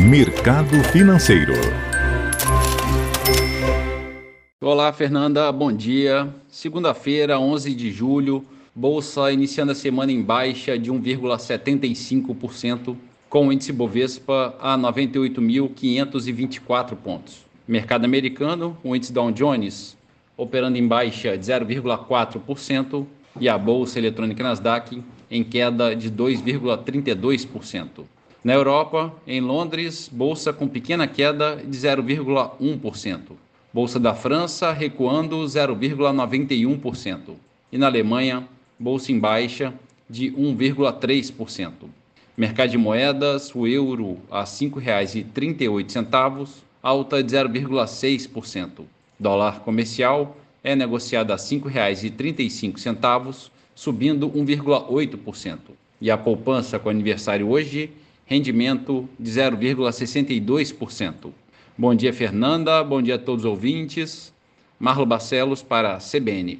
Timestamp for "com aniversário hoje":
56.78-57.90